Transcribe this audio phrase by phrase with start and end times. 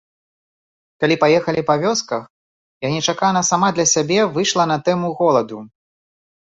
[1.03, 2.23] Калі паехалі па вёсках,
[2.87, 5.57] я нечакана сама для сябе выйшла на тэму голаду.